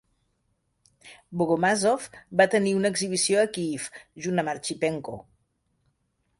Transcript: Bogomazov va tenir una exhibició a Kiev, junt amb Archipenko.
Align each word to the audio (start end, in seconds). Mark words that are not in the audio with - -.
Bogomazov 1.41 2.07
va 2.41 2.49
tenir 2.57 2.73
una 2.79 2.93
exhibició 2.95 3.45
a 3.45 3.53
Kiev, 3.59 3.87
junt 4.27 4.45
amb 4.45 4.57
Archipenko. 4.59 5.23